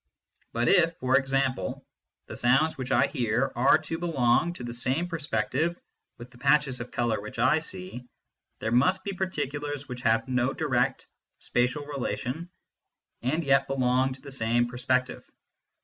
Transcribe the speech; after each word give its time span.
But 0.51 0.67
if, 0.67 0.95
for 0.95 1.15
example, 1.15 1.85
the 2.25 2.35
sounds 2.35 2.75
which 2.75 2.91
I 2.91 3.05
hear 3.05 3.51
are 3.55 3.77
to 3.77 3.99
belong 3.99 4.51
to 4.53 4.63
the 4.63 4.73
same 4.73 5.07
perspective 5.07 5.79
with 6.17 6.31
the 6.31 6.39
patches 6.39 6.79
of 6.79 6.89
colour 6.89 7.21
which 7.21 7.37
I 7.37 7.59
see, 7.59 8.07
there 8.61 8.71
must 8.71 9.03
be 9.03 9.13
particulars 9.13 9.87
which 9.87 10.01
have 10.01 10.27
no 10.27 10.53
direct 10.53 11.05
spatial 11.37 11.85
relation 11.85 12.49
and 13.21 13.43
yet 13.43 13.67
belong 13.67 14.13
to 14.13 14.21
the 14.21 14.31
same 14.31 14.67
perspective. 14.67 15.23